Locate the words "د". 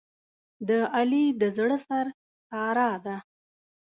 0.67-0.69, 1.41-1.43